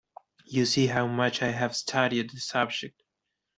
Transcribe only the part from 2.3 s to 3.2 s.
the subject.